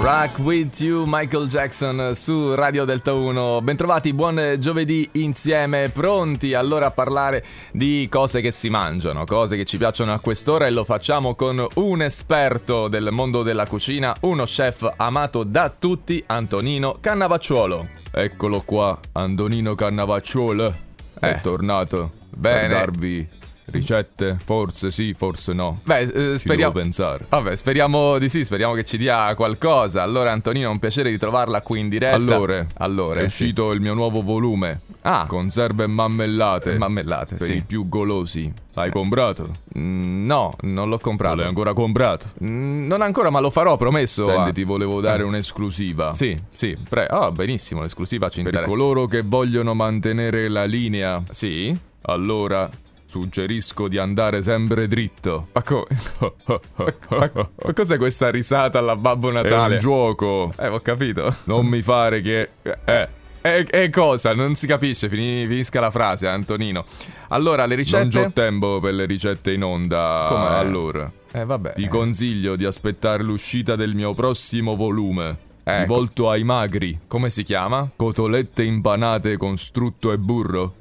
Rock 0.00 0.38
with 0.38 0.80
you, 0.80 1.04
Michael 1.06 1.46
Jackson 1.46 2.14
su 2.14 2.54
Radio 2.54 2.86
Delta 2.86 3.12
1. 3.12 3.60
Bentrovati, 3.60 4.14
buon 4.14 4.56
giovedì 4.58 5.06
insieme, 5.12 5.90
pronti 5.92 6.54
allora 6.54 6.86
a 6.86 6.90
parlare 6.90 7.44
di 7.70 8.06
cose 8.10 8.40
che 8.40 8.50
si 8.50 8.70
mangiano, 8.70 9.26
cose 9.26 9.56
che 9.56 9.66
ci 9.66 9.76
piacciono 9.76 10.14
a 10.14 10.20
quest'ora 10.20 10.66
e 10.66 10.70
lo 10.70 10.84
facciamo 10.84 11.34
con 11.34 11.64
un 11.74 12.02
esperto 12.02 12.88
del 12.88 13.08
mondo 13.12 13.42
della 13.42 13.66
cucina, 13.66 14.14
uno 14.20 14.44
chef 14.44 14.90
amato 14.96 15.44
da 15.44 15.68
tutti, 15.68 16.22
Antonino 16.26 16.96
Cannavacciuolo. 16.98 17.88
Eccolo 18.10 18.62
qua, 18.64 18.98
Antonino 19.12 19.74
Cannavacciuolo. 19.74 20.74
È 21.20 21.26
Eh. 21.28 21.40
tornato. 21.42 22.12
Bene. 22.30 22.68
Per 22.68 22.70
darvi 22.70 23.28
ricette, 23.70 24.36
forse 24.42 24.90
sì, 24.90 25.14
forse 25.14 25.52
no. 25.52 25.80
Beh, 25.84 26.32
eh, 26.32 26.38
speriamo. 26.38 26.72
pensare. 26.72 27.26
Vabbè, 27.28 27.54
speriamo 27.56 28.18
di 28.18 28.28
sì, 28.28 28.44
speriamo 28.44 28.74
che 28.74 28.84
ci 28.84 28.96
dia 28.96 29.34
qualcosa. 29.34 30.02
Allora, 30.02 30.32
Antonino, 30.32 30.68
è 30.68 30.70
un 30.70 30.78
piacere 30.78 31.10
di 31.10 31.18
trovarla 31.18 31.60
qui 31.62 31.80
in 31.80 31.88
diretta. 31.88 32.14
Allora, 32.16 32.66
allora 32.78 33.20
è 33.20 33.28
sì. 33.28 33.42
uscito 33.44 33.72
il 33.72 33.80
mio 33.80 33.94
nuovo 33.94 34.22
volume. 34.22 34.80
Ah. 35.02 35.24
Conserve 35.26 35.86
mammellate. 35.86 36.76
Mammellate, 36.76 37.36
per 37.36 37.46
sì. 37.46 37.54
i 37.56 37.62
più 37.62 37.88
golosi. 37.88 38.52
L'hai 38.74 38.90
comprato? 38.90 39.50
Mm, 39.78 40.26
no, 40.26 40.54
non 40.60 40.88
l'ho 40.88 40.98
comprato. 40.98 41.36
L'hai 41.36 41.46
ancora 41.48 41.72
comprato? 41.72 42.28
Mm, 42.44 42.86
non 42.86 43.00
ancora, 43.02 43.30
ma 43.30 43.40
lo 43.40 43.50
farò, 43.50 43.76
promesso. 43.76 44.24
Senti, 44.24 44.48
Ah. 44.50 44.52
ti 44.52 44.64
volevo 44.64 45.00
dare 45.00 45.22
un'esclusiva. 45.22 46.12
Sì, 46.12 46.38
sì, 46.52 46.76
pre- 46.88 47.06
ah, 47.06 47.30
benissimo, 47.32 47.80
l'esclusiva 47.82 48.28
ci 48.28 48.42
Per 48.42 48.46
interessa. 48.52 48.70
coloro 48.70 49.06
che 49.06 49.22
vogliono 49.22 49.74
mantenere 49.74 50.48
la 50.48 50.64
linea, 50.64 51.22
Sì? 51.30 51.76
allora 52.02 52.68
suggerisco 53.10 53.88
di 53.88 53.98
andare 53.98 54.40
sempre 54.42 54.86
dritto. 54.86 55.48
Ma 55.52 55.62
come? 55.64 55.86
Ma 57.08 57.72
cos'è 57.74 57.98
questa 57.98 58.30
risata 58.30 58.78
alla 58.78 58.94
Babbo 58.94 59.30
È 59.30 59.32
Natale? 59.32 59.74
un 59.74 59.80
gioco. 59.80 60.52
Eh, 60.56 60.68
ho 60.68 60.78
capito. 60.80 61.34
Non 61.44 61.66
mi 61.66 61.82
fare 61.82 62.20
che... 62.20 62.48
Eh, 62.84 63.08
E, 63.42 63.66
e 63.70 63.88
cosa? 63.90 64.34
Non 64.34 64.54
si 64.54 64.66
capisce, 64.66 65.08
fini- 65.08 65.46
finisca 65.46 65.80
la 65.80 65.90
frase, 65.90 66.28
Antonino. 66.28 66.84
Allora, 67.28 67.62
le 67.64 67.68
non 67.74 67.76
ricette... 67.76 68.22
c'ho 68.22 68.30
tempo 68.32 68.80
per 68.80 68.92
le 68.94 69.06
ricette 69.06 69.52
in 69.52 69.64
onda. 69.64 70.26
Com'è? 70.28 70.46
Allora, 70.58 71.10
Eh, 71.32 71.44
vabbè. 71.46 71.72
ti 71.72 71.88
consiglio 71.88 72.54
di 72.54 72.64
aspettare 72.66 73.22
l'uscita 73.24 73.74
del 73.76 73.94
mio 73.94 74.12
prossimo 74.14 74.76
volume. 74.76 75.48
Ecco. 75.64 75.80
Rivolto 75.80 76.30
ai 76.30 76.42
magri. 76.44 76.98
Come 77.06 77.30
si 77.30 77.42
chiama? 77.42 77.88
Cotolette 77.96 78.62
impanate 78.62 79.36
con 79.38 79.56
strutto 79.56 80.12
e 80.12 80.18
burro. 80.18 80.74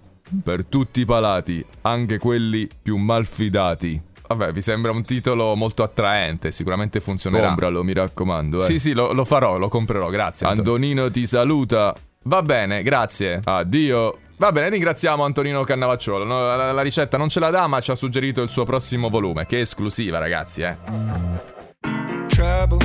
Per 0.43 0.65
tutti 0.65 1.01
i 1.01 1.05
palati, 1.05 1.65
anche 1.81 2.17
quelli 2.17 2.67
più 2.81 2.97
malfidati. 2.97 4.01
Vabbè, 4.27 4.51
vi 4.51 4.61
sembra 4.61 4.91
un 4.91 5.03
titolo 5.03 5.55
molto 5.55 5.81
attraente, 5.81 6.51
sicuramente 6.51 7.01
funzionerà. 7.01 7.47
Compralo, 7.47 7.83
mi 7.83 7.93
raccomando. 7.93 8.59
Eh. 8.59 8.65
Sì, 8.65 8.79
sì, 8.79 8.93
lo, 8.93 9.11
lo 9.11 9.25
farò, 9.25 9.57
lo 9.57 9.69
comprerò, 9.69 10.09
grazie. 10.09 10.45
Antonio. 10.45 10.73
Antonino 10.73 11.09
ti 11.11 11.25
saluta. 11.25 11.95
Va 12.23 12.41
bene, 12.43 12.83
grazie. 12.83 13.41
Addio. 13.43 14.19
Va 14.37 14.51
bene, 14.51 14.69
ringraziamo 14.69 15.23
Antonino 15.23 15.63
Cannavacciolo. 15.63 16.23
No, 16.23 16.45
la, 16.45 16.55
la- 16.55 16.71
la 16.71 16.81
ricetta 16.81 17.17
non 17.17 17.27
ce 17.27 17.39
la 17.39 17.49
dà, 17.49 17.65
ma 17.67 17.81
ci 17.81 17.89
ha 17.91 17.95
suggerito 17.95 18.41
il 18.41 18.49
suo 18.49 18.63
prossimo 18.63 19.09
volume, 19.09 19.45
che 19.47 19.57
è 19.57 19.61
esclusiva, 19.61 20.19
ragazzi, 20.19 20.61
eh. 20.61 20.77
trouble. 22.27 22.77